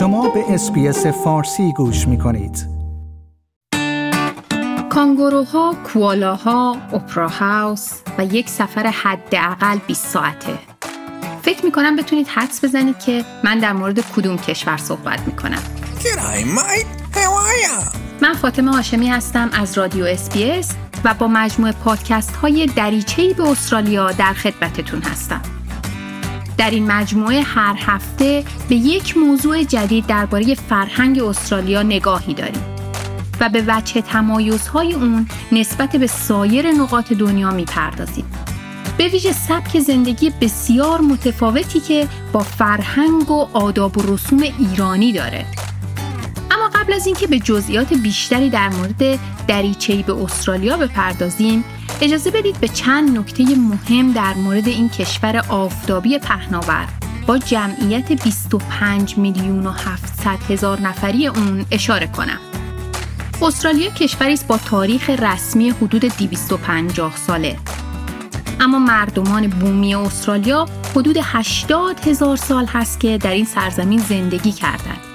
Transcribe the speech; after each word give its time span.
شما 0.00 0.28
به 0.28 0.44
SBS 0.48 1.06
فارسی 1.06 1.72
گوش 1.72 2.08
می 2.08 2.18
کنید. 2.18 2.66
کانگوروها، 4.90 5.74
کوالاها، 5.92 6.76
Opera 6.92 7.28
House 7.28 7.92
و 8.18 8.24
یک 8.24 8.48
سفر 8.48 8.86
حداقل 8.86 9.78
20 9.86 10.06
ساعته. 10.06 10.58
فکر 11.42 11.64
می 11.64 11.72
کنم 11.72 11.96
بتونید 11.96 12.28
حدس 12.28 12.64
بزنید 12.64 12.98
که 12.98 13.24
من 13.44 13.58
در 13.58 13.72
مورد 13.72 14.00
کدوم 14.00 14.36
کشور 14.36 14.76
صحبت 14.76 15.20
می 15.26 15.36
کنم. 15.36 15.62
من 18.22 18.34
فاطمه 18.34 18.72
هاشمی 18.72 19.08
هستم 19.08 19.50
از 19.52 19.78
رادیو 19.78 20.04
SBS 20.04 20.72
و 21.04 21.14
با 21.14 21.28
مجموعه 21.28 21.72
پادکست 21.72 22.36
های 22.36 22.66
دریچه‌ای 22.66 23.34
به 23.34 23.48
استرالیا 23.48 24.12
در 24.12 24.32
خدمتتون 24.32 25.02
هستم. 25.02 25.42
در 26.60 26.70
این 26.70 26.92
مجموعه 26.92 27.40
هر 27.40 27.76
هفته 27.78 28.44
به 28.68 28.74
یک 28.74 29.16
موضوع 29.16 29.62
جدید 29.62 30.06
درباره 30.06 30.54
فرهنگ 30.54 31.22
استرالیا 31.22 31.82
نگاهی 31.82 32.34
داریم 32.34 32.62
و 33.40 33.48
به 33.48 33.64
وجه 33.66 34.00
تمایزهای 34.00 34.94
اون 34.94 35.28
نسبت 35.52 35.96
به 35.96 36.06
سایر 36.06 36.72
نقاط 36.72 37.12
دنیا 37.12 37.50
می‌پردازیم. 37.50 38.24
به 38.98 39.08
ویژه 39.08 39.32
سبک 39.32 39.78
زندگی 39.78 40.32
بسیار 40.40 41.00
متفاوتی 41.00 41.80
که 41.80 42.08
با 42.32 42.40
فرهنگ 42.40 43.30
و 43.30 43.48
آداب 43.52 43.98
و 43.98 44.14
رسوم 44.14 44.42
ایرانی 44.58 45.12
داره. 45.12 45.46
قبل 46.90 46.96
از 46.98 47.06
اینکه 47.06 47.26
به 47.26 47.38
جزئیات 47.38 47.94
بیشتری 47.94 48.50
در 48.50 48.68
مورد 48.68 49.18
دریچه‌ای 49.46 50.02
به 50.02 50.22
استرالیا 50.22 50.76
بپردازیم، 50.76 51.64
اجازه 52.00 52.30
بدید 52.30 52.60
به 52.60 52.68
چند 52.68 53.18
نکته 53.18 53.44
مهم 53.44 54.12
در 54.12 54.34
مورد 54.34 54.68
این 54.68 54.88
کشور 54.88 55.44
آفتابی 55.48 56.18
پهناور 56.18 56.88
با 57.26 57.38
جمعیت 57.38 58.24
25 58.24 59.18
میلیون 59.18 59.66
و 59.66 59.70
700 59.70 60.52
هزار 60.52 60.80
نفری 60.80 61.26
اون 61.26 61.66
اشاره 61.70 62.06
کنم. 62.06 62.38
استرالیا 63.42 63.90
کشوری 63.90 64.32
است 64.32 64.46
با 64.46 64.58
تاریخ 64.58 65.10
رسمی 65.10 65.70
حدود 65.70 66.04
250 66.04 67.16
ساله. 67.16 67.56
اما 68.60 68.78
مردمان 68.78 69.46
بومی 69.46 69.94
استرالیا 69.94 70.66
حدود 70.96 71.16
80 71.22 72.00
هزار 72.00 72.36
سال 72.36 72.66
هست 72.66 73.00
که 73.00 73.18
در 73.18 73.32
این 73.32 73.44
سرزمین 73.44 73.98
زندگی 73.98 74.52
کردند. 74.52 75.09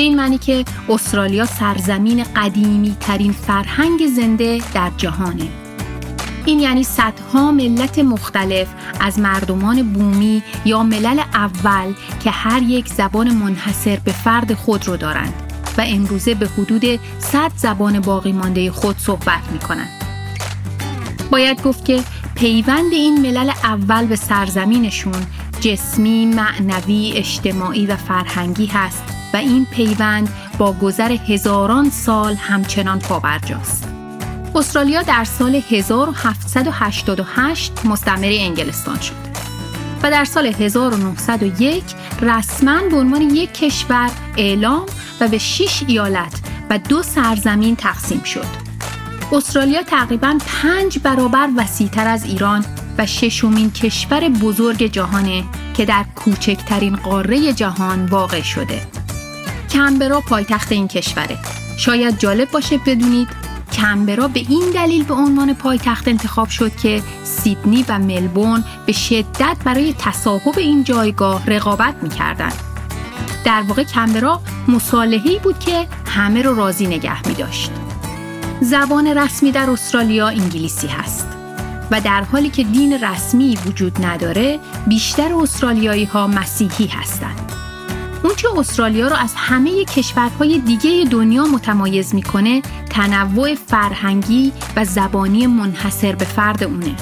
به 0.00 0.04
این 0.04 0.16
معنی 0.16 0.38
که 0.38 0.64
استرالیا 0.88 1.46
سرزمین 1.46 2.24
قدیمی 2.36 2.96
ترین 3.00 3.32
فرهنگ 3.32 4.06
زنده 4.06 4.60
در 4.74 4.90
جهانه. 4.96 5.48
این 6.44 6.60
یعنی 6.60 6.82
صدها 6.82 7.52
ملت 7.52 7.98
مختلف 7.98 8.68
از 9.00 9.18
مردمان 9.18 9.92
بومی 9.92 10.42
یا 10.64 10.82
ملل 10.82 11.18
اول 11.18 11.94
که 12.24 12.30
هر 12.30 12.62
یک 12.62 12.88
زبان 12.88 13.34
منحصر 13.34 13.98
به 14.04 14.12
فرد 14.12 14.54
خود 14.54 14.88
رو 14.88 14.96
دارند 14.96 15.34
و 15.78 15.84
امروزه 15.86 16.34
به 16.34 16.46
حدود 16.46 17.00
100 17.18 17.52
زبان 17.56 18.00
باقی 18.00 18.32
مانده 18.32 18.70
خود 18.70 18.98
صحبت 18.98 19.42
می 19.52 19.58
کنند. 19.58 20.04
باید 21.30 21.62
گفت 21.62 21.84
که 21.84 22.02
پیوند 22.34 22.92
این 22.92 23.20
ملل 23.22 23.50
اول 23.64 24.06
به 24.06 24.16
سرزمینشون 24.16 25.26
جسمی، 25.60 26.26
معنوی، 26.26 27.12
اجتماعی 27.16 27.86
و 27.86 27.96
فرهنگی 27.96 28.66
هست 28.66 29.19
و 29.32 29.36
این 29.36 29.66
پیوند 29.66 30.28
با 30.58 30.72
گذر 30.72 31.12
هزاران 31.12 31.90
سال 31.90 32.34
همچنان 32.34 32.98
پابرجاست. 32.98 33.88
استرالیا 34.54 35.02
در 35.02 35.24
سال 35.24 35.62
1788 35.70 37.72
مستعمره 37.84 38.36
انگلستان 38.40 39.00
شد 39.00 39.30
و 40.02 40.10
در 40.10 40.24
سال 40.24 40.46
1901 40.46 41.84
رسما 42.22 42.80
به 42.90 42.96
عنوان 42.96 43.22
یک 43.22 43.54
کشور 43.54 44.10
اعلام 44.36 44.86
و 45.20 45.28
به 45.28 45.38
6 45.38 45.82
ایالت 45.86 46.40
و 46.70 46.78
دو 46.78 47.02
سرزمین 47.02 47.76
تقسیم 47.76 48.22
شد. 48.22 48.70
استرالیا 49.32 49.82
تقریبا 49.82 50.38
پنج 50.46 50.98
برابر 50.98 51.48
وسیعتر 51.56 52.08
از 52.08 52.24
ایران 52.24 52.64
و 52.98 53.06
ششمین 53.06 53.70
کشور 53.70 54.28
بزرگ 54.28 54.86
جهانه 54.86 55.44
که 55.74 55.84
در 55.84 56.04
کوچکترین 56.16 56.96
قاره 56.96 57.52
جهان 57.52 58.06
واقع 58.06 58.42
شده. 58.42 58.99
کمبرا 59.72 60.20
پایتخت 60.20 60.72
این 60.72 60.88
کشوره. 60.88 61.38
شاید 61.76 62.18
جالب 62.18 62.50
باشه 62.50 62.78
بدونید 62.78 63.28
کمبرا 63.72 64.28
به 64.28 64.40
این 64.40 64.70
دلیل 64.74 65.04
به 65.04 65.14
عنوان 65.14 65.54
پایتخت 65.54 66.08
انتخاب 66.08 66.48
شد 66.48 66.76
که 66.76 67.02
سیدنی 67.24 67.84
و 67.88 67.98
ملبورن 67.98 68.64
به 68.86 68.92
شدت 68.92 69.56
برای 69.64 69.94
تصاحب 69.98 70.58
این 70.58 70.84
جایگاه 70.84 71.46
رقابت 71.46 71.94
می‌کردند. 72.02 72.54
در 73.44 73.62
واقع 73.68 73.84
کمبرا 73.84 74.40
مصالحه‌ای 74.68 75.38
بود 75.38 75.58
که 75.58 75.88
همه 76.06 76.42
رو 76.42 76.54
راضی 76.54 76.86
نگه 76.86 77.28
می 77.28 77.34
داشت. 77.34 77.70
زبان 78.60 79.06
رسمی 79.06 79.52
در 79.52 79.70
استرالیا 79.70 80.28
انگلیسی 80.28 80.86
هست 80.86 81.28
و 81.90 82.00
در 82.00 82.22
حالی 82.22 82.50
که 82.50 82.64
دین 82.64 83.04
رسمی 83.04 83.58
وجود 83.66 84.06
نداره 84.06 84.58
بیشتر 84.86 85.34
استرالیایی 85.34 86.04
ها 86.04 86.26
مسیحی 86.26 86.86
هستند. 86.86 87.39
اونچه 88.24 88.48
استرالیا 88.58 89.08
رو 89.08 89.16
از 89.16 89.34
همه 89.36 89.84
کشورهای 89.84 90.58
دیگه 90.58 91.04
دنیا 91.10 91.44
متمایز 91.46 92.14
می‌کنه 92.14 92.62
تنوع 92.90 93.54
فرهنگی 93.54 94.52
و 94.76 94.84
زبانی 94.84 95.46
منحصر 95.46 96.14
به 96.14 96.24
فرد 96.24 96.64
اونه. 96.64 96.96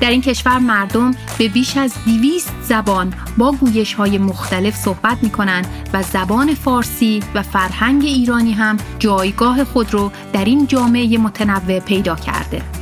در 0.00 0.10
این 0.10 0.20
کشور 0.20 0.58
مردم 0.58 1.10
به 1.38 1.48
بیش 1.48 1.76
از 1.76 1.94
200 2.06 2.52
زبان 2.62 3.14
با 3.38 3.52
گویش 3.52 3.94
های 3.94 4.18
مختلف 4.18 4.76
صحبت 4.76 5.18
می 5.22 5.30
کنند 5.30 5.66
و 5.92 6.02
زبان 6.02 6.54
فارسی 6.54 7.22
و 7.34 7.42
فرهنگ 7.42 8.04
ایرانی 8.04 8.52
هم 8.52 8.76
جایگاه 8.98 9.64
خود 9.64 9.94
رو 9.94 10.10
در 10.32 10.44
این 10.44 10.66
جامعه 10.66 11.18
متنوع 11.18 11.80
پیدا 11.80 12.16
کرده. 12.16 12.73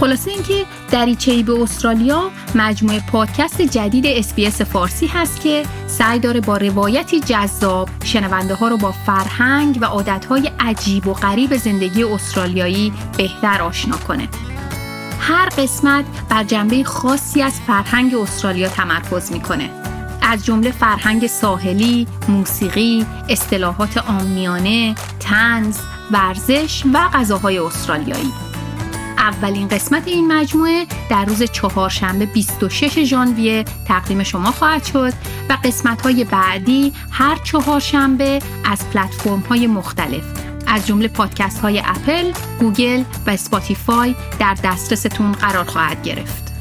خلاصه 0.00 0.30
اینکه 0.30 0.64
دریچه‌ای 0.90 1.42
به 1.42 1.62
استرالیا 1.62 2.30
مجموعه 2.54 3.00
پادکست 3.12 3.62
جدید 3.62 4.06
اسپیس 4.06 4.62
فارسی 4.62 5.06
هست 5.06 5.40
که 5.40 5.62
سعی 5.86 6.18
داره 6.18 6.40
با 6.40 6.56
روایتی 6.56 7.20
جذاب 7.20 7.88
شنونده 8.04 8.54
ها 8.54 8.68
رو 8.68 8.76
با 8.76 8.92
فرهنگ 8.92 9.78
و 9.80 9.84
عادتهای 9.84 10.50
عجیب 10.60 11.06
و 11.06 11.12
غریب 11.12 11.56
زندگی 11.56 12.04
استرالیایی 12.04 12.92
بهتر 13.16 13.62
آشنا 13.62 13.96
کنه. 13.96 14.28
هر 15.20 15.48
قسمت 15.48 16.04
بر 16.28 16.44
جنبه 16.44 16.84
خاصی 16.84 17.42
از 17.42 17.60
فرهنگ 17.66 18.14
استرالیا 18.14 18.68
تمرکز 18.68 19.32
می‌کنه. 19.32 19.70
از 20.22 20.44
جمله 20.44 20.70
فرهنگ 20.70 21.26
ساحلی، 21.26 22.06
موسیقی، 22.28 23.06
اصطلاحات 23.28 23.98
آمیانه، 23.98 24.94
طنز، 25.20 25.78
ورزش 26.10 26.82
و 26.94 27.08
غذاهای 27.12 27.58
استرالیایی. 27.58 28.53
اولین 29.24 29.68
قسمت 29.68 30.08
این 30.08 30.32
مجموعه 30.32 30.86
در 31.10 31.24
روز 31.24 31.42
چهارشنبه 31.42 32.26
26 32.26 33.04
ژانویه 33.04 33.64
تقدیم 33.88 34.22
شما 34.22 34.50
خواهد 34.50 34.84
شد 34.84 35.12
و 35.48 35.58
قسمت 35.64 36.02
های 36.02 36.24
بعدی 36.24 36.92
هر 37.10 37.36
چهارشنبه 37.44 38.38
از 38.64 38.90
پلتفرم 38.90 39.40
های 39.40 39.66
مختلف 39.66 40.22
از 40.66 40.86
جمله 40.86 41.08
پادکست 41.08 41.60
های 41.60 41.82
اپل، 41.84 42.32
گوگل 42.60 43.02
و 43.26 43.30
اسپاتیفای 43.30 44.14
در 44.38 44.56
دسترستون 44.64 45.32
قرار 45.32 45.64
خواهد 45.64 46.02
گرفت. 46.02 46.54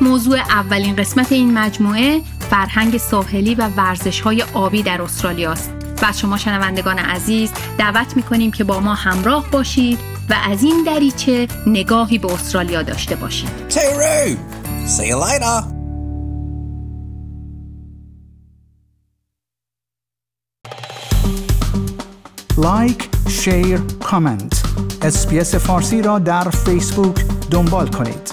موضوع 0.00 0.38
اولین 0.38 0.96
قسمت 0.96 1.32
این 1.32 1.58
مجموعه 1.58 2.22
فرهنگ 2.50 2.96
ساحلی 2.96 3.54
و 3.54 3.68
ورزش 3.68 4.20
های 4.20 4.44
آبی 4.54 4.82
در 4.82 5.02
استرالیا 5.02 5.52
است 5.52 5.72
و 6.02 6.12
شما 6.12 6.36
شنوندگان 6.36 6.98
عزیز 6.98 7.52
دعوت 7.78 8.16
می 8.16 8.27
کنم 8.27 8.50
که 8.50 8.64
با 8.64 8.80
ما 8.80 8.94
همراه 8.94 9.50
باشید 9.50 10.11
و 10.30 10.34
از 10.50 10.62
این 10.62 10.84
دریچه 10.86 11.48
نگاهی 11.66 12.18
به 12.18 12.32
استرالیا 12.32 12.82
داشته 12.82 13.16
باشید. 13.16 13.50
See 14.86 15.06
you 15.10 15.16
later. 15.16 15.82
like، 22.58 23.08
share، 23.28 23.78
comment. 24.04 24.62
SBS 25.02 25.54
فارسی 25.54 26.02
را 26.02 26.18
در 26.18 26.50
فیسبوک 26.50 27.24
دنبال 27.50 27.88
کنید. 27.88 28.31